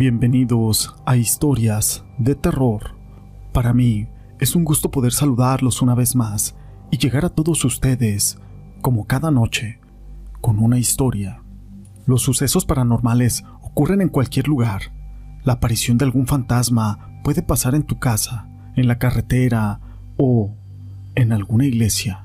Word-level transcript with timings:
Bienvenidos 0.00 0.96
a 1.04 1.18
Historias 1.18 2.06
de 2.16 2.34
Terror. 2.34 2.96
Para 3.52 3.74
mí 3.74 4.08
es 4.38 4.56
un 4.56 4.64
gusto 4.64 4.90
poder 4.90 5.12
saludarlos 5.12 5.82
una 5.82 5.94
vez 5.94 6.16
más 6.16 6.56
y 6.90 6.96
llegar 6.96 7.26
a 7.26 7.28
todos 7.28 7.66
ustedes, 7.66 8.38
como 8.80 9.06
cada 9.06 9.30
noche, 9.30 9.78
con 10.40 10.58
una 10.58 10.78
historia. 10.78 11.42
Los 12.06 12.22
sucesos 12.22 12.64
paranormales 12.64 13.44
ocurren 13.60 14.00
en 14.00 14.08
cualquier 14.08 14.48
lugar. 14.48 14.84
La 15.44 15.52
aparición 15.52 15.98
de 15.98 16.06
algún 16.06 16.26
fantasma 16.26 17.20
puede 17.22 17.42
pasar 17.42 17.74
en 17.74 17.82
tu 17.82 17.98
casa, 17.98 18.48
en 18.76 18.88
la 18.88 18.98
carretera 18.98 19.80
o 20.16 20.54
en 21.14 21.30
alguna 21.30 21.66
iglesia. 21.66 22.24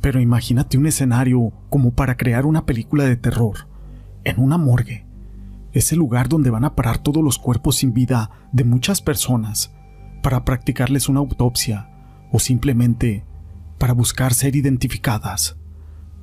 Pero 0.00 0.22
imagínate 0.22 0.78
un 0.78 0.86
escenario 0.86 1.52
como 1.68 1.90
para 1.90 2.16
crear 2.16 2.46
una 2.46 2.64
película 2.64 3.04
de 3.04 3.16
terror, 3.16 3.68
en 4.24 4.40
una 4.40 4.56
morgue 4.56 5.09
es 5.72 5.92
el 5.92 5.98
lugar 5.98 6.28
donde 6.28 6.50
van 6.50 6.64
a 6.64 6.74
parar 6.74 6.98
todos 6.98 7.22
los 7.22 7.38
cuerpos 7.38 7.76
sin 7.76 7.92
vida 7.92 8.30
de 8.52 8.64
muchas 8.64 9.00
personas 9.00 9.72
para 10.22 10.44
practicarles 10.44 11.08
una 11.08 11.20
autopsia 11.20 11.90
o 12.32 12.38
simplemente 12.38 13.24
para 13.78 13.92
buscar 13.92 14.34
ser 14.34 14.56
identificadas. 14.56 15.56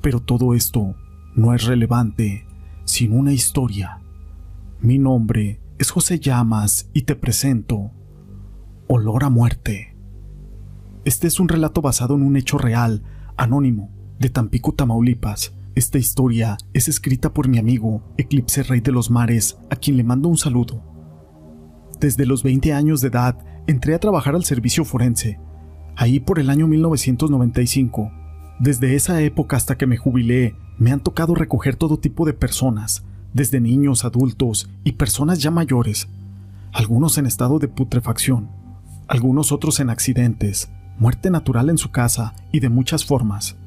Pero 0.01 0.19
todo 0.19 0.53
esto 0.53 0.95
no 1.35 1.53
es 1.53 1.65
relevante 1.65 2.45
sin 2.85 3.13
una 3.13 3.33
historia. 3.33 4.01
Mi 4.79 4.99
nombre 4.99 5.59
es 5.79 5.91
José 5.91 6.19
Llamas 6.19 6.89
y 6.93 7.03
te 7.03 7.15
presento 7.15 7.91
Olor 8.87 9.23
a 9.23 9.29
muerte. 9.29 9.95
Este 11.03 11.27
es 11.27 11.39
un 11.39 11.47
relato 11.47 11.81
basado 11.81 12.15
en 12.15 12.21
un 12.21 12.35
hecho 12.37 12.57
real, 12.57 13.03
anónimo, 13.37 13.89
de 14.19 14.29
Tampico, 14.29 14.73
Tamaulipas, 14.73 15.53
esta 15.77 15.99
historia 15.99 16.57
es 16.73 16.87
escrita 16.87 17.35
por 17.35 17.47
mi 17.47 17.59
amigo 17.59 18.01
Eclipse 18.17 18.63
Rey 18.63 18.79
de 18.79 18.91
los 18.91 19.11
Mares, 19.11 19.59
a 19.69 19.75
quien 19.75 19.95
le 19.95 20.03
mando 20.03 20.27
un 20.27 20.35
saludo. 20.35 20.81
Desde 21.99 22.25
los 22.25 22.41
20 22.41 22.73
años 22.73 22.99
de 22.99 23.09
edad 23.09 23.37
entré 23.67 23.93
a 23.93 23.99
trabajar 23.99 24.33
al 24.33 24.43
servicio 24.43 24.85
forense, 24.85 25.39
ahí 25.95 26.19
por 26.19 26.39
el 26.39 26.49
año 26.49 26.65
1995. 26.65 28.11
Desde 28.59 28.95
esa 28.95 29.21
época 29.21 29.55
hasta 29.55 29.77
que 29.77 29.85
me 29.85 29.97
jubilé, 29.97 30.55
me 30.79 30.91
han 30.91 30.99
tocado 30.99 31.35
recoger 31.35 31.75
todo 31.75 31.99
tipo 31.99 32.25
de 32.25 32.33
personas, 32.33 33.03
desde 33.35 33.61
niños, 33.61 34.03
adultos 34.03 34.71
y 34.83 34.93
personas 34.93 35.43
ya 35.43 35.51
mayores, 35.51 36.07
algunos 36.73 37.19
en 37.19 37.27
estado 37.27 37.59
de 37.59 37.67
putrefacción, 37.67 38.49
algunos 39.07 39.51
otros 39.51 39.79
en 39.79 39.91
accidentes, 39.91 40.71
muerte 40.97 41.29
natural 41.29 41.69
en 41.69 41.77
su 41.77 41.91
casa 41.91 42.33
y 42.51 42.61
de 42.61 42.69
muchas 42.69 43.05
formas. 43.05 43.57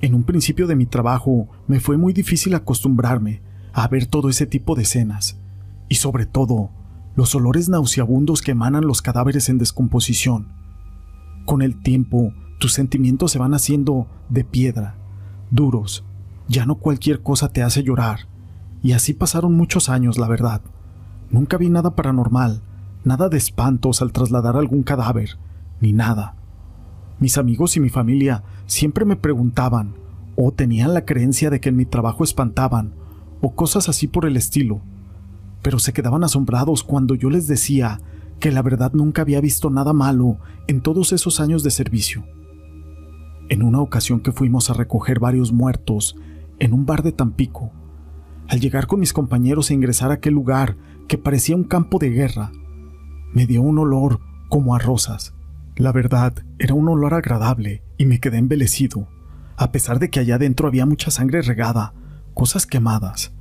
En 0.00 0.14
un 0.14 0.24
principio 0.24 0.66
de 0.66 0.76
mi 0.76 0.86
trabajo 0.86 1.48
me 1.66 1.80
fue 1.80 1.96
muy 1.96 2.12
difícil 2.12 2.54
acostumbrarme 2.54 3.42
a 3.72 3.88
ver 3.88 4.06
todo 4.06 4.28
ese 4.28 4.46
tipo 4.46 4.74
de 4.74 4.82
escenas, 4.82 5.38
y 5.88 5.96
sobre 5.96 6.26
todo, 6.26 6.70
los 7.14 7.34
olores 7.34 7.68
nauseabundos 7.68 8.42
que 8.42 8.52
emanan 8.52 8.86
los 8.86 9.02
cadáveres 9.02 9.48
en 9.48 9.58
descomposición. 9.58 10.48
Con 11.46 11.62
el 11.62 11.80
tiempo, 11.82 12.32
tus 12.58 12.72
sentimientos 12.72 13.32
se 13.32 13.38
van 13.38 13.54
haciendo 13.54 14.06
de 14.28 14.44
piedra, 14.44 14.96
duros, 15.50 16.04
ya 16.48 16.66
no 16.66 16.76
cualquier 16.76 17.22
cosa 17.22 17.48
te 17.48 17.62
hace 17.62 17.82
llorar, 17.82 18.28
y 18.82 18.92
así 18.92 19.14
pasaron 19.14 19.54
muchos 19.54 19.88
años, 19.88 20.18
la 20.18 20.28
verdad. 20.28 20.60
Nunca 21.30 21.56
vi 21.56 21.70
nada 21.70 21.96
paranormal, 21.96 22.62
nada 23.04 23.28
de 23.28 23.38
espantos 23.38 24.02
al 24.02 24.12
trasladar 24.12 24.56
algún 24.56 24.82
cadáver, 24.82 25.38
ni 25.80 25.92
nada. 25.92 26.34
Mis 27.18 27.38
amigos 27.38 27.76
y 27.76 27.80
mi 27.80 27.88
familia 27.88 28.44
siempre 28.66 29.04
me 29.04 29.16
preguntaban, 29.16 29.94
o 30.36 30.52
tenían 30.52 30.92
la 30.92 31.04
creencia 31.04 31.48
de 31.48 31.60
que 31.60 31.70
en 31.70 31.76
mi 31.76 31.86
trabajo 31.86 32.24
espantaban, 32.24 32.92
o 33.40 33.54
cosas 33.54 33.88
así 33.88 34.06
por 34.06 34.26
el 34.26 34.36
estilo, 34.36 34.82
pero 35.62 35.78
se 35.78 35.92
quedaban 35.92 36.24
asombrados 36.24 36.84
cuando 36.84 37.14
yo 37.14 37.30
les 37.30 37.46
decía 37.46 38.00
que 38.38 38.52
la 38.52 38.62
verdad 38.62 38.92
nunca 38.92 39.22
había 39.22 39.40
visto 39.40 39.70
nada 39.70 39.92
malo 39.92 40.38
en 40.68 40.80
todos 40.80 41.12
esos 41.12 41.40
años 41.40 41.62
de 41.62 41.70
servicio. 41.70 42.24
En 43.48 43.62
una 43.62 43.80
ocasión 43.80 44.20
que 44.20 44.32
fuimos 44.32 44.68
a 44.68 44.74
recoger 44.74 45.20
varios 45.20 45.52
muertos 45.52 46.16
en 46.58 46.72
un 46.72 46.84
bar 46.84 47.02
de 47.02 47.12
Tampico, 47.12 47.72
al 48.48 48.60
llegar 48.60 48.86
con 48.86 49.00
mis 49.00 49.12
compañeros 49.12 49.70
a 49.70 49.74
ingresar 49.74 50.10
a 50.10 50.14
aquel 50.14 50.34
lugar 50.34 50.76
que 51.08 51.18
parecía 51.18 51.56
un 51.56 51.64
campo 51.64 51.98
de 51.98 52.10
guerra, 52.10 52.52
me 53.32 53.46
dio 53.46 53.62
un 53.62 53.78
olor 53.78 54.20
como 54.48 54.74
a 54.74 54.78
rosas. 54.78 55.35
La 55.76 55.92
verdad, 55.92 56.32
era 56.58 56.72
un 56.72 56.88
olor 56.88 57.12
agradable 57.12 57.82
y 57.98 58.06
me 58.06 58.18
quedé 58.18 58.38
embelecido, 58.38 59.08
a 59.58 59.72
pesar 59.72 59.98
de 59.98 60.08
que 60.08 60.20
allá 60.20 60.36
adentro 60.36 60.68
había 60.68 60.86
mucha 60.86 61.10
sangre 61.10 61.42
regada, 61.42 61.92
cosas 62.32 62.64
quemadas. 62.64 63.34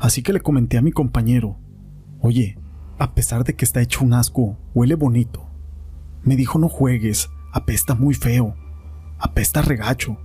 Así 0.00 0.22
que 0.22 0.32
le 0.32 0.40
comenté 0.40 0.78
a 0.78 0.82
mi 0.82 0.90
compañero, 0.90 1.58
oye, 2.20 2.58
a 2.98 3.14
pesar 3.14 3.44
de 3.44 3.54
que 3.54 3.64
está 3.64 3.82
hecho 3.82 4.04
un 4.04 4.14
asco, 4.14 4.58
huele 4.74 4.96
bonito. 4.96 5.46
Me 6.24 6.34
dijo 6.34 6.58
no 6.58 6.68
juegues, 6.68 7.30
apesta 7.52 7.94
muy 7.94 8.14
feo, 8.14 8.56
apesta 9.20 9.62
regacho. 9.62 10.18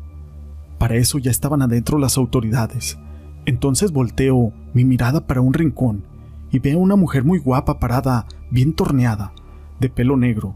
Para 0.79 0.95
eso 0.95 1.19
ya 1.19 1.29
estaban 1.29 1.61
adentro 1.61 1.99
las 1.99 2.17
autoridades. 2.17 2.97
Entonces 3.45 3.91
volteo 3.91 4.51
mi 4.73 4.83
mirada 4.83 5.27
para 5.27 5.41
un 5.41 5.53
rincón 5.53 6.05
y 6.49 6.57
veo 6.57 6.79
a 6.79 6.81
una 6.81 6.95
mujer 6.95 7.23
muy 7.23 7.37
guapa 7.37 7.79
parada, 7.79 8.25
bien 8.49 8.73
torneada, 8.73 9.31
de 9.79 9.89
pelo 9.89 10.17
negro, 10.17 10.55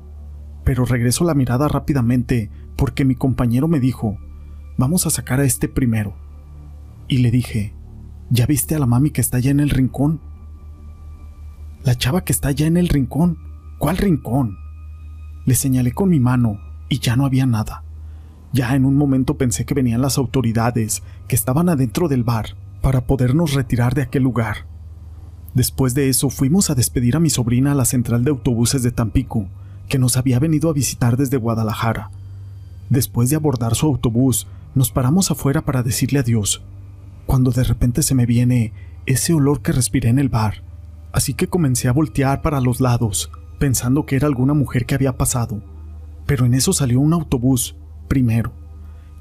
pero 0.66 0.84
regreso 0.84 1.24
la 1.24 1.36
mirada 1.36 1.70
rápidamente 1.70 2.50
porque 2.76 3.06
mi 3.06 3.16
compañero 3.16 3.70
me 3.70 3.80
dijo, 3.80 4.18
vamos 4.78 5.06
a 5.06 5.12
sacar 5.12 5.40
a 5.40 5.46
este 5.46 5.70
primero. 5.70 6.16
Y 7.08 7.20
le 7.20 7.32
dije, 7.32 7.74
¿ya 8.32 8.48
viste 8.48 8.76
a 8.76 8.80
la 8.80 8.88
mami 8.88 9.12
que 9.12 9.22
está 9.22 9.38
allá 9.38 9.52
en 9.52 9.60
el 9.62 9.70
rincón? 9.70 10.20
La 11.84 11.96
chava 11.96 12.26
que 12.26 12.34
está 12.34 12.50
allá 12.50 12.66
en 12.66 12.78
el 12.78 12.90
rincón. 12.90 13.38
¿Cuál 13.78 13.98
rincón? 13.98 14.58
Le 15.46 15.54
señalé 15.54 15.94
con 15.94 16.10
mi 16.10 16.20
mano 16.20 16.60
y 16.90 16.98
ya 17.00 17.16
no 17.16 17.26
había 17.26 17.46
nada. 17.46 17.84
Ya 18.52 18.76
en 18.76 18.86
un 18.86 18.96
momento 18.96 19.38
pensé 19.38 19.66
que 19.66 19.76
venían 19.76 20.02
las 20.02 20.18
autoridades 20.18 21.04
que 21.28 21.36
estaban 21.36 21.70
adentro 21.70 22.08
del 22.08 22.24
bar 22.24 22.58
para 22.82 23.06
podernos 23.06 23.54
retirar 23.54 23.94
de 23.94 24.02
aquel 24.02 24.24
lugar. 24.24 24.66
Después 25.54 25.94
de 25.94 26.10
eso 26.10 26.32
fuimos 26.32 26.72
a 26.72 26.76
despedir 26.76 27.16
a 27.16 27.20
mi 27.20 27.30
sobrina 27.30 27.74
a 27.74 27.76
la 27.76 27.86
central 27.86 28.24
de 28.24 28.32
autobuses 28.32 28.82
de 28.82 28.92
Tampico 28.92 29.48
que 29.88 30.00
nos 30.00 30.18
había 30.18 30.40
venido 30.40 30.70
a 30.70 30.74
visitar 30.74 31.18
desde 31.18 31.38
Guadalajara. 31.38 32.10
Después 32.90 33.30
de 33.30 33.36
abordar 33.36 33.76
su 33.76 33.88
autobús, 33.88 34.48
nos 34.74 34.92
paramos 34.92 35.32
afuera 35.32 35.64
para 35.64 35.84
decirle 35.84 36.20
adiós, 36.20 36.64
cuando 37.26 37.52
de 37.52 37.64
repente 37.64 38.04
se 38.04 38.16
me 38.16 38.26
viene 38.26 38.74
ese 39.06 39.34
olor 39.34 39.62
que 39.62 39.72
respiré 39.72 40.10
en 40.10 40.20
el 40.20 40.30
bar, 40.30 40.64
así 41.12 41.34
que 41.34 41.48
comencé 41.48 41.88
a 41.88 41.94
voltear 41.94 42.42
para 42.42 42.62
los 42.62 42.82
lados, 42.82 43.32
pensando 43.60 44.06
que 44.06 44.16
era 44.16 44.28
alguna 44.28 44.54
mujer 44.54 44.86
que 44.86 44.96
había 44.96 45.18
pasado, 45.18 45.62
pero 46.26 46.46
en 46.46 46.54
eso 46.54 46.74
salió 46.74 47.00
un 47.00 47.14
autobús, 47.14 47.76
primero, 48.08 48.52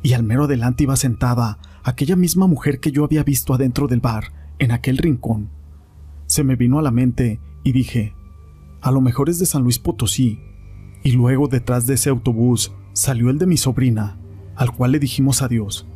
y 0.02 0.12
al 0.12 0.22
mero 0.22 0.44
adelante 0.44 0.84
iba 0.84 0.96
sentada 0.96 1.58
aquella 1.82 2.16
misma 2.16 2.46
mujer 2.46 2.80
que 2.80 2.90
yo 2.90 3.04
había 3.04 3.22
visto 3.22 3.54
adentro 3.54 3.86
del 3.86 4.00
bar, 4.00 4.32
en 4.58 4.70
aquel 4.70 4.98
rincón. 4.98 5.50
Se 6.26 6.44
me 6.44 6.56
vino 6.56 6.78
a 6.78 6.82
la 6.82 6.90
mente 6.90 7.40
y 7.62 7.72
dije, 7.72 8.14
a 8.80 8.90
lo 8.90 9.00
mejor 9.00 9.28
es 9.28 9.38
de 9.38 9.46
San 9.46 9.62
Luis 9.62 9.78
Potosí, 9.78 10.40
y 11.04 11.12
luego 11.12 11.46
detrás 11.46 11.86
de 11.86 11.94
ese 11.94 12.08
autobús 12.08 12.72
salió 12.94 13.28
el 13.28 13.38
de 13.38 13.46
mi 13.46 13.58
sobrina, 13.58 14.16
al 14.56 14.72
cual 14.72 14.92
le 14.92 14.98
dijimos 14.98 15.42
adiós. 15.42 15.86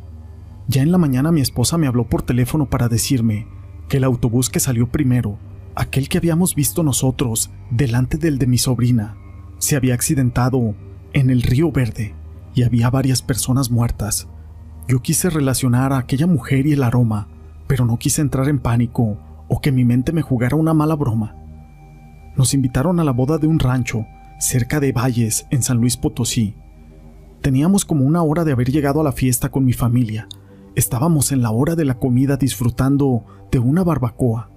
Ya 0.67 0.83
en 0.83 0.91
la 0.91 0.99
mañana 0.99 1.31
mi 1.31 1.41
esposa 1.41 1.79
me 1.79 1.87
habló 1.87 2.07
por 2.07 2.21
teléfono 2.21 2.69
para 2.69 2.87
decirme 2.87 3.47
que 3.89 3.97
el 3.97 4.03
autobús 4.03 4.51
que 4.51 4.59
salió 4.59 4.87
primero, 4.87 5.39
aquel 5.75 6.07
que 6.07 6.19
habíamos 6.19 6.53
visto 6.53 6.83
nosotros 6.83 7.49
delante 7.71 8.17
del 8.17 8.37
de 8.37 8.45
mi 8.45 8.59
sobrina, 8.59 9.17
se 9.57 9.75
había 9.75 9.95
accidentado 9.95 10.75
en 11.13 11.31
el 11.31 11.41
río 11.41 11.71
Verde 11.71 12.13
y 12.53 12.61
había 12.61 12.91
varias 12.91 13.23
personas 13.23 13.71
muertas. 13.71 14.27
Yo 14.87 15.01
quise 15.01 15.31
relacionar 15.31 15.91
a 15.91 15.97
aquella 15.97 16.27
mujer 16.27 16.67
y 16.67 16.73
el 16.73 16.83
aroma, 16.83 17.27
pero 17.65 17.83
no 17.83 17.97
quise 17.97 18.21
entrar 18.21 18.47
en 18.47 18.59
pánico 18.59 19.17
o 19.47 19.59
que 19.59 19.71
mi 19.71 19.85
mente 19.85 20.11
me 20.11 20.21
jugara 20.21 20.55
una 20.55 20.75
mala 20.75 20.95
broma. 20.95 21.35
Nos 22.37 22.53
invitaron 22.53 22.99
a 22.99 23.03
la 23.03 23.11
boda 23.11 23.39
de 23.39 23.47
un 23.47 23.57
rancho 23.57 24.05
cerca 24.39 24.79
de 24.79 24.91
Valles, 24.91 25.45
en 25.51 25.61
San 25.61 25.77
Luis 25.77 25.97
Potosí. 25.97 26.55
Teníamos 27.41 27.85
como 27.85 28.05
una 28.05 28.23
hora 28.23 28.43
de 28.43 28.53
haber 28.53 28.71
llegado 28.71 29.01
a 29.01 29.03
la 29.03 29.11
fiesta 29.11 29.49
con 29.49 29.65
mi 29.65 29.73
familia. 29.73 30.27
Estábamos 30.75 31.31
en 31.31 31.41
la 31.41 31.51
hora 31.51 31.75
de 31.75 31.85
la 31.85 31.99
comida 31.99 32.37
disfrutando 32.37 33.25
de 33.51 33.59
una 33.59 33.83
barbacoa, 33.83 34.49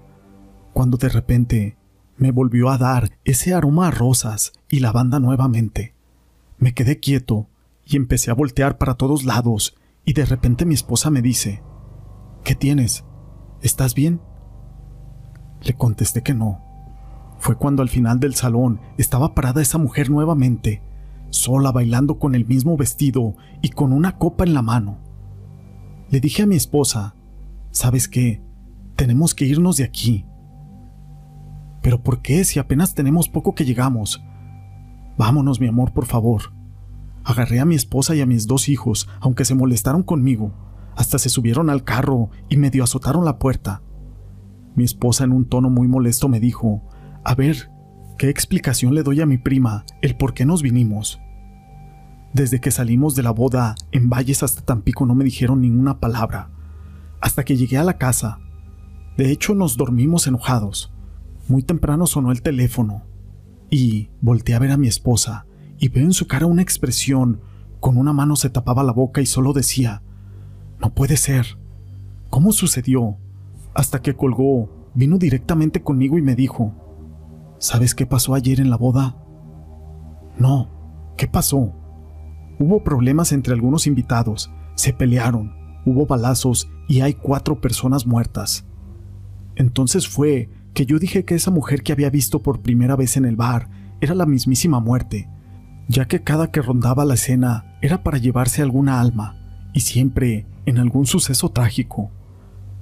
cuando 0.72 0.96
de 0.96 1.08
repente 1.08 1.76
me 2.16 2.30
volvió 2.30 2.70
a 2.70 2.78
dar 2.78 3.10
ese 3.24 3.52
aroma 3.54 3.88
a 3.88 3.90
rosas 3.90 4.52
y 4.68 4.80
lavanda 4.80 5.18
nuevamente. 5.18 5.94
Me 6.58 6.74
quedé 6.74 7.00
quieto 7.00 7.48
y 7.84 7.96
empecé 7.96 8.30
a 8.30 8.34
voltear 8.34 8.78
para 8.78 8.94
todos 8.94 9.24
lados 9.24 9.76
y 10.04 10.12
de 10.12 10.24
repente 10.24 10.64
mi 10.64 10.74
esposa 10.74 11.10
me 11.10 11.22
dice, 11.22 11.62
¿Qué 12.44 12.54
tienes? 12.54 13.04
¿Estás 13.60 13.94
bien? 13.94 14.20
Le 15.62 15.74
contesté 15.74 16.22
que 16.22 16.34
no, 16.34 16.60
fue 17.42 17.56
cuando 17.56 17.82
al 17.82 17.88
final 17.88 18.20
del 18.20 18.36
salón 18.36 18.80
estaba 18.98 19.34
parada 19.34 19.60
esa 19.60 19.76
mujer 19.76 20.10
nuevamente, 20.10 20.80
sola 21.30 21.72
bailando 21.72 22.20
con 22.20 22.36
el 22.36 22.46
mismo 22.46 22.76
vestido 22.76 23.34
y 23.62 23.70
con 23.70 23.92
una 23.92 24.16
copa 24.16 24.44
en 24.44 24.54
la 24.54 24.62
mano. 24.62 25.00
Le 26.08 26.20
dije 26.20 26.44
a 26.44 26.46
mi 26.46 26.54
esposa, 26.54 27.16
¿sabes 27.72 28.06
qué? 28.06 28.40
Tenemos 28.94 29.34
que 29.34 29.44
irnos 29.44 29.76
de 29.76 29.82
aquí. 29.82 30.24
¿Pero 31.82 32.00
por 32.04 32.22
qué 32.22 32.44
si 32.44 32.60
apenas 32.60 32.94
tenemos 32.94 33.28
poco 33.28 33.56
que 33.56 33.64
llegamos? 33.64 34.22
Vámonos, 35.18 35.58
mi 35.58 35.66
amor, 35.66 35.92
por 35.92 36.06
favor. 36.06 36.54
Agarré 37.24 37.58
a 37.58 37.64
mi 37.64 37.74
esposa 37.74 38.14
y 38.14 38.20
a 38.20 38.26
mis 38.26 38.46
dos 38.46 38.68
hijos, 38.68 39.08
aunque 39.18 39.44
se 39.44 39.56
molestaron 39.56 40.04
conmigo. 40.04 40.52
Hasta 40.94 41.18
se 41.18 41.28
subieron 41.28 41.70
al 41.70 41.82
carro 41.82 42.30
y 42.48 42.56
medio 42.56 42.84
azotaron 42.84 43.24
la 43.24 43.40
puerta. 43.40 43.82
Mi 44.76 44.84
esposa 44.84 45.24
en 45.24 45.32
un 45.32 45.48
tono 45.48 45.70
muy 45.70 45.88
molesto 45.88 46.28
me 46.28 46.38
dijo, 46.38 46.82
A 47.24 47.36
ver, 47.36 47.70
¿qué 48.18 48.28
explicación 48.28 48.94
le 48.94 49.04
doy 49.04 49.20
a 49.20 49.26
mi 49.26 49.38
prima 49.38 49.84
el 50.00 50.16
por 50.16 50.34
qué 50.34 50.44
nos 50.44 50.60
vinimos? 50.60 51.20
Desde 52.32 52.60
que 52.60 52.72
salimos 52.72 53.14
de 53.14 53.22
la 53.22 53.30
boda 53.30 53.76
en 53.92 54.10
Valles 54.10 54.42
hasta 54.42 54.62
Tampico 54.62 55.06
no 55.06 55.14
me 55.14 55.22
dijeron 55.22 55.60
ninguna 55.60 56.00
palabra, 56.00 56.50
hasta 57.20 57.44
que 57.44 57.56
llegué 57.56 57.78
a 57.78 57.84
la 57.84 57.96
casa. 57.98 58.40
De 59.16 59.30
hecho, 59.30 59.54
nos 59.54 59.76
dormimos 59.76 60.26
enojados. 60.26 60.92
Muy 61.46 61.62
temprano 61.62 62.06
sonó 62.06 62.32
el 62.32 62.42
teléfono 62.42 63.04
y 63.70 64.10
volteé 64.20 64.56
a 64.56 64.58
ver 64.58 64.72
a 64.72 64.76
mi 64.76 64.88
esposa 64.88 65.46
y 65.78 65.88
veo 65.88 66.04
en 66.04 66.12
su 66.12 66.26
cara 66.26 66.46
una 66.46 66.62
expresión, 66.62 67.40
con 67.78 67.98
una 67.98 68.12
mano 68.12 68.34
se 68.34 68.50
tapaba 68.50 68.82
la 68.82 68.92
boca 68.92 69.20
y 69.20 69.26
solo 69.26 69.52
decía, 69.52 70.02
no 70.80 70.92
puede 70.92 71.16
ser. 71.16 71.58
¿Cómo 72.30 72.50
sucedió? 72.50 73.18
Hasta 73.74 74.02
que 74.02 74.16
colgó, 74.16 74.90
vino 74.94 75.18
directamente 75.18 75.82
conmigo 75.82 76.18
y 76.18 76.22
me 76.22 76.34
dijo, 76.34 76.81
¿sabes 77.62 77.94
qué 77.94 78.06
pasó 78.06 78.34
ayer 78.34 78.58
en 78.58 78.70
la 78.70 78.76
boda? 78.76 79.16
No, 80.36 80.68
¿qué 81.16 81.28
pasó? 81.28 81.72
Hubo 82.58 82.82
problemas 82.82 83.30
entre 83.30 83.54
algunos 83.54 83.86
invitados, 83.86 84.50
se 84.74 84.92
pelearon, 84.92 85.54
hubo 85.86 86.04
balazos 86.04 86.68
y 86.88 87.02
hay 87.02 87.14
cuatro 87.14 87.60
personas 87.60 88.04
muertas. 88.04 88.66
Entonces 89.54 90.08
fue 90.08 90.50
que 90.74 90.86
yo 90.86 90.98
dije 90.98 91.24
que 91.24 91.36
esa 91.36 91.52
mujer 91.52 91.84
que 91.84 91.92
había 91.92 92.10
visto 92.10 92.42
por 92.42 92.62
primera 92.62 92.96
vez 92.96 93.16
en 93.16 93.26
el 93.26 93.36
bar 93.36 93.70
era 94.00 94.16
la 94.16 94.26
mismísima 94.26 94.80
muerte, 94.80 95.30
ya 95.86 96.06
que 96.06 96.20
cada 96.24 96.50
que 96.50 96.62
rondaba 96.62 97.04
la 97.04 97.14
escena 97.14 97.76
era 97.80 98.02
para 98.02 98.18
llevarse 98.18 98.60
alguna 98.60 99.00
alma, 99.00 99.70
y 99.72 99.80
siempre 99.80 100.48
en 100.66 100.78
algún 100.78 101.06
suceso 101.06 101.50
trágico. 101.50 102.10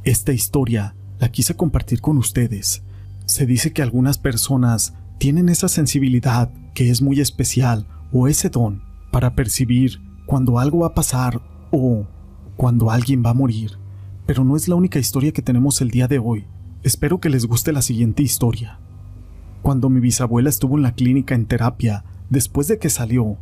Esta 0.05 0.33
historia 0.33 0.95
la 1.19 1.31
quise 1.31 1.55
compartir 1.55 2.01
con 2.01 2.17
ustedes. 2.17 2.83
Se 3.31 3.47
dice 3.47 3.73
que 3.73 3.81
algunas 3.81 4.19
personas 4.19 4.93
tienen 5.19 5.51
esa 5.51 5.69
sensibilidad 5.69 6.51
que 6.75 6.91
es 6.91 7.01
muy 7.01 7.21
especial 7.21 7.87
o 8.13 8.27
ese 8.27 8.51
don 8.51 8.83
para 9.13 9.37
percibir 9.37 10.01
cuando 10.27 10.59
algo 10.59 10.81
va 10.81 10.89
a 10.89 10.95
pasar 10.95 11.41
o 11.71 12.09
cuando 12.57 12.91
alguien 12.91 13.23
va 13.25 13.31
a 13.31 13.35
morir. 13.35 13.79
Pero 14.27 14.43
no 14.43 14.57
es 14.57 14.67
la 14.67 14.75
única 14.75 14.99
historia 14.99 15.31
que 15.31 15.43
tenemos 15.43 15.81
el 15.81 15.93
día 15.93 16.09
de 16.09 16.19
hoy. 16.19 16.45
Espero 16.83 17.21
que 17.21 17.31
les 17.31 17.47
guste 17.47 17.73
la 17.73 17.83
siguiente 17.83 18.25
historia. 18.25 18.81
Cuando 19.63 19.91
mi 19.91 20.01
bisabuela 20.01 20.51
estuvo 20.51 20.77
en 20.77 20.83
la 20.83 20.97
clínica 20.97 21.37
en 21.37 21.47
terapia, 21.47 22.03
después 22.31 22.67
de 22.67 22.81
que 22.81 22.91
salió, 22.91 23.37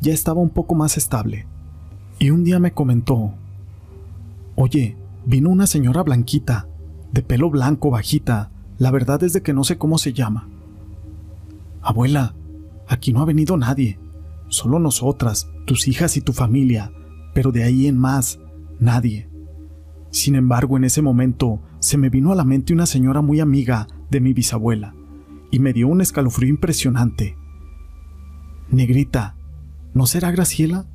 ya 0.00 0.12
estaba 0.12 0.40
un 0.40 0.50
poco 0.50 0.76
más 0.76 0.96
estable. 0.96 1.48
Y 2.20 2.30
un 2.30 2.44
día 2.44 2.60
me 2.60 2.72
comentó, 2.72 3.34
Oye, 4.54 4.96
vino 5.26 5.50
una 5.50 5.66
señora 5.66 6.04
blanquita, 6.04 6.68
de 7.10 7.22
pelo 7.22 7.50
blanco, 7.50 7.90
bajita, 7.90 8.52
la 8.78 8.90
verdad 8.90 9.22
es 9.22 9.32
de 9.32 9.42
que 9.42 9.52
no 9.52 9.64
sé 9.64 9.78
cómo 9.78 9.98
se 9.98 10.12
llama. 10.12 10.48
Abuela, 11.82 12.34
aquí 12.88 13.12
no 13.12 13.20
ha 13.20 13.24
venido 13.24 13.56
nadie, 13.56 13.98
solo 14.48 14.78
nosotras, 14.78 15.50
tus 15.66 15.86
hijas 15.88 16.16
y 16.16 16.20
tu 16.20 16.32
familia, 16.32 16.92
pero 17.34 17.52
de 17.52 17.62
ahí 17.62 17.86
en 17.86 17.98
más, 17.98 18.40
nadie. 18.78 19.28
Sin 20.10 20.34
embargo, 20.34 20.76
en 20.76 20.84
ese 20.84 21.02
momento 21.02 21.60
se 21.80 21.98
me 21.98 22.08
vino 22.08 22.32
a 22.32 22.34
la 22.34 22.44
mente 22.44 22.72
una 22.72 22.86
señora 22.86 23.20
muy 23.20 23.40
amiga 23.40 23.86
de 24.10 24.20
mi 24.20 24.32
bisabuela, 24.32 24.94
y 25.50 25.58
me 25.58 25.72
dio 25.72 25.88
un 25.88 26.00
escalofrío 26.00 26.48
impresionante. 26.48 27.36
Negrita, 28.70 29.36
¿no 29.92 30.06
será 30.06 30.30
Graciela? 30.30 30.86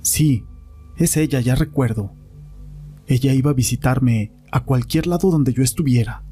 Sí, 0.00 0.44
es 0.96 1.16
ella, 1.16 1.40
ya 1.40 1.54
recuerdo. 1.54 2.12
Ella 3.06 3.32
iba 3.32 3.50
a 3.50 3.54
visitarme 3.54 4.32
a 4.50 4.64
cualquier 4.64 5.06
lado 5.06 5.30
donde 5.30 5.52
yo 5.52 5.62
estuviera, 5.62 6.23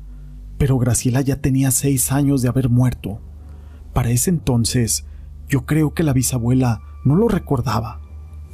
pero 0.62 0.78
Graciela 0.78 1.22
ya 1.22 1.40
tenía 1.40 1.72
seis 1.72 2.12
años 2.12 2.40
de 2.40 2.48
haber 2.48 2.68
muerto. 2.68 3.18
Para 3.92 4.10
ese 4.10 4.30
entonces, 4.30 5.06
yo 5.48 5.66
creo 5.66 5.92
que 5.92 6.04
la 6.04 6.12
bisabuela 6.12 6.82
no 7.04 7.16
lo 7.16 7.26
recordaba. 7.26 8.00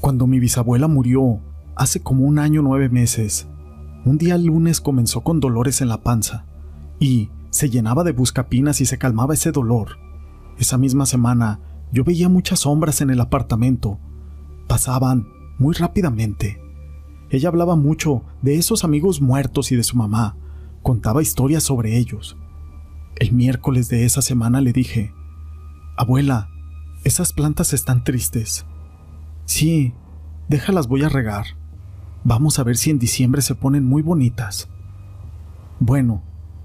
Cuando 0.00 0.26
mi 0.26 0.40
bisabuela 0.40 0.88
murió, 0.88 1.42
hace 1.76 2.00
como 2.00 2.24
un 2.24 2.38
año 2.38 2.62
nueve 2.62 2.88
meses, 2.88 3.46
un 4.06 4.16
día 4.16 4.38
lunes 4.38 4.80
comenzó 4.80 5.20
con 5.20 5.38
dolores 5.38 5.82
en 5.82 5.90
la 5.90 6.02
panza 6.02 6.46
y 6.98 7.28
se 7.50 7.68
llenaba 7.68 8.04
de 8.04 8.12
buscapinas 8.12 8.80
y 8.80 8.86
se 8.86 8.96
calmaba 8.96 9.34
ese 9.34 9.52
dolor. 9.52 9.98
Esa 10.58 10.78
misma 10.78 11.04
semana 11.04 11.60
yo 11.92 12.04
veía 12.04 12.30
muchas 12.30 12.60
sombras 12.60 13.02
en 13.02 13.10
el 13.10 13.20
apartamento. 13.20 13.98
Pasaban 14.66 15.26
muy 15.58 15.74
rápidamente. 15.74 16.58
Ella 17.28 17.50
hablaba 17.50 17.76
mucho 17.76 18.22
de 18.40 18.54
esos 18.54 18.82
amigos 18.82 19.20
muertos 19.20 19.72
y 19.72 19.76
de 19.76 19.82
su 19.82 19.94
mamá. 19.94 20.38
Contaba 20.88 21.20
historias 21.20 21.64
sobre 21.64 21.98
ellos. 21.98 22.38
El 23.16 23.34
miércoles 23.34 23.90
de 23.90 24.06
esa 24.06 24.22
semana 24.22 24.62
le 24.62 24.72
dije, 24.72 25.12
Abuela, 25.98 26.48
esas 27.04 27.34
plantas 27.34 27.74
están 27.74 28.04
tristes. 28.04 28.64
Sí, 29.44 29.92
déjalas 30.48 30.88
voy 30.88 31.02
a 31.02 31.10
regar. 31.10 31.44
Vamos 32.24 32.58
a 32.58 32.64
ver 32.64 32.78
si 32.78 32.88
en 32.88 32.98
diciembre 32.98 33.42
se 33.42 33.54
ponen 33.54 33.84
muy 33.84 34.00
bonitas. 34.00 34.70
Bueno, 35.78 36.22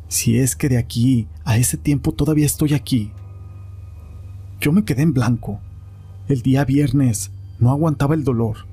si 0.07 0.39
es 0.39 0.55
que 0.55 0.69
de 0.69 0.77
aquí 0.77 1.27
a 1.43 1.57
ese 1.57 1.75
tiempo 1.75 2.13
todavía 2.13 2.45
estoy 2.45 2.75
aquí. 2.75 3.11
Yo 4.61 4.71
me 4.71 4.85
quedé 4.85 5.01
en 5.01 5.11
blanco. 5.11 5.59
El 6.29 6.43
día 6.43 6.63
viernes 6.63 7.33
no 7.59 7.71
aguantaba 7.71 8.15
el 8.15 8.23
dolor. 8.23 8.69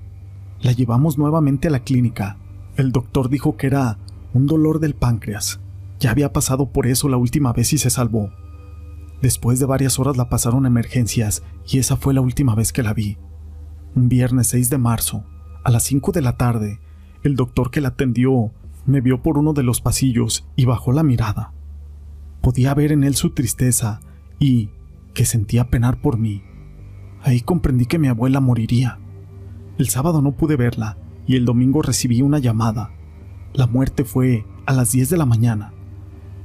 La 0.60 0.70
llevamos 0.70 1.18
nuevamente 1.18 1.66
a 1.66 1.72
la 1.72 1.80
clínica. 1.80 2.36
El 2.76 2.92
doctor 2.92 3.28
dijo 3.28 3.56
que 3.56 3.66
era 3.66 3.98
un 4.32 4.46
dolor 4.46 4.80
del 4.80 4.94
páncreas. 4.94 5.60
Ya 5.98 6.10
había 6.10 6.32
pasado 6.32 6.72
por 6.72 6.86
eso 6.86 7.08
la 7.08 7.16
última 7.16 7.52
vez 7.52 7.72
y 7.72 7.78
se 7.78 7.90
salvó. 7.90 8.30
Después 9.22 9.58
de 9.58 9.66
varias 9.66 9.98
horas 9.98 10.16
la 10.16 10.28
pasaron 10.28 10.66
emergencias 10.66 11.42
y 11.68 11.78
esa 11.78 11.96
fue 11.96 12.14
la 12.14 12.20
última 12.20 12.54
vez 12.54 12.72
que 12.72 12.82
la 12.82 12.94
vi. 12.94 13.18
Un 13.94 14.08
viernes 14.08 14.46
6 14.48 14.70
de 14.70 14.78
marzo, 14.78 15.24
a 15.62 15.70
las 15.70 15.82
5 15.82 16.12
de 16.12 16.22
la 16.22 16.36
tarde, 16.36 16.80
el 17.22 17.36
doctor 17.36 17.70
que 17.70 17.80
la 17.80 17.88
atendió 17.88 18.52
me 18.86 19.00
vio 19.00 19.22
por 19.22 19.36
uno 19.36 19.52
de 19.52 19.62
los 19.62 19.80
pasillos 19.80 20.48
y 20.56 20.64
bajó 20.64 20.92
la 20.92 21.02
mirada. 21.02 21.52
Podía 22.40 22.72
ver 22.72 22.92
en 22.92 23.04
él 23.04 23.14
su 23.14 23.30
tristeza 23.30 24.00
y 24.38 24.70
que 25.12 25.26
sentía 25.26 25.68
penar 25.68 26.00
por 26.00 26.18
mí. 26.18 26.42
Ahí 27.22 27.40
comprendí 27.40 27.84
que 27.84 27.98
mi 27.98 28.08
abuela 28.08 28.40
moriría. 28.40 28.98
El 29.76 29.88
sábado 29.88 30.22
no 30.22 30.32
pude 30.32 30.56
verla 30.56 30.96
y 31.26 31.36
el 31.36 31.44
domingo 31.44 31.82
recibí 31.82 32.22
una 32.22 32.38
llamada. 32.38 32.92
La 33.52 33.66
muerte 33.66 34.04
fue 34.04 34.46
a 34.66 34.72
las 34.72 34.92
10 34.92 35.10
de 35.10 35.16
la 35.16 35.26
mañana. 35.26 35.72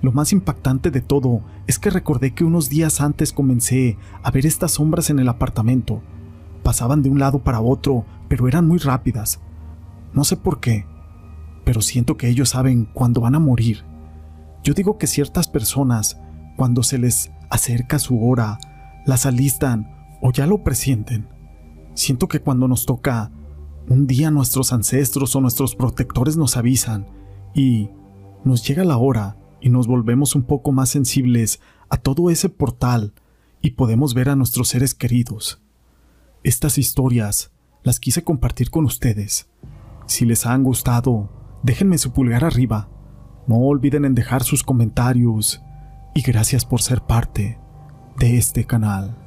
Lo 0.01 0.11
más 0.11 0.33
impactante 0.33 0.89
de 0.89 1.01
todo 1.01 1.41
es 1.67 1.77
que 1.77 1.89
recordé 1.89 2.33
que 2.33 2.43
unos 2.43 2.69
días 2.69 2.99
antes 2.99 3.31
comencé 3.31 3.97
a 4.23 4.31
ver 4.31 4.45
estas 4.45 4.73
sombras 4.73 5.09
en 5.09 5.19
el 5.19 5.29
apartamento. 5.29 6.01
Pasaban 6.63 7.03
de 7.03 7.09
un 7.09 7.19
lado 7.19 7.39
para 7.39 7.61
otro, 7.61 8.05
pero 8.27 8.47
eran 8.47 8.67
muy 8.67 8.79
rápidas. 8.79 9.39
No 10.13 10.23
sé 10.23 10.35
por 10.35 10.59
qué, 10.59 10.85
pero 11.63 11.81
siento 11.81 12.17
que 12.17 12.27
ellos 12.27 12.49
saben 12.49 12.85
cuándo 12.85 13.21
van 13.21 13.35
a 13.35 13.39
morir. 13.39 13.83
Yo 14.63 14.73
digo 14.73 14.97
que 14.97 15.05
ciertas 15.05 15.47
personas, 15.47 16.19
cuando 16.57 16.81
se 16.81 16.97
les 16.97 17.31
acerca 17.51 17.99
su 17.99 18.27
hora, 18.27 18.57
las 19.05 19.27
alistan 19.27 19.91
o 20.21 20.31
ya 20.31 20.47
lo 20.47 20.63
presienten. 20.63 21.27
Siento 21.93 22.27
que 22.27 22.39
cuando 22.39 22.67
nos 22.67 22.85
toca, 22.87 23.31
un 23.87 24.07
día 24.07 24.31
nuestros 24.31 24.73
ancestros 24.73 25.35
o 25.35 25.41
nuestros 25.41 25.75
protectores 25.75 26.37
nos 26.37 26.57
avisan 26.57 27.07
y 27.53 27.89
nos 28.43 28.67
llega 28.67 28.83
la 28.83 28.97
hora 28.97 29.37
y 29.61 29.69
nos 29.69 29.87
volvemos 29.87 30.35
un 30.35 30.43
poco 30.43 30.71
más 30.71 30.89
sensibles 30.89 31.59
a 31.89 31.97
todo 31.97 32.29
ese 32.29 32.49
portal 32.49 33.13
y 33.61 33.71
podemos 33.71 34.13
ver 34.13 34.29
a 34.29 34.35
nuestros 34.35 34.69
seres 34.69 34.93
queridos. 34.93 35.61
Estas 36.43 36.77
historias 36.77 37.51
las 37.83 37.99
quise 37.99 38.23
compartir 38.23 38.69
con 38.69 38.85
ustedes. 38.85 39.49
Si 40.07 40.25
les 40.25 40.45
han 40.45 40.63
gustado, 40.63 41.29
déjenme 41.63 41.97
su 41.97 42.11
pulgar 42.11 42.43
arriba. 42.43 42.89
No 43.47 43.57
olviden 43.57 44.05
en 44.05 44.15
dejar 44.15 44.43
sus 44.43 44.63
comentarios 44.63 45.61
y 46.13 46.21
gracias 46.21 46.65
por 46.65 46.81
ser 46.81 47.01
parte 47.01 47.59
de 48.17 48.37
este 48.37 48.65
canal. 48.65 49.24